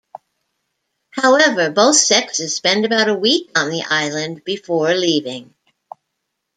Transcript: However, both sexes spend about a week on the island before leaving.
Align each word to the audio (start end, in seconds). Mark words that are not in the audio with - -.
However, 1.11 1.69
both 1.69 1.95
sexes 1.95 2.55
spend 2.55 2.85
about 2.85 3.07
a 3.07 3.13
week 3.13 3.51
on 3.55 3.69
the 3.69 3.83
island 3.87 4.43
before 4.43 4.95
leaving. 4.95 5.53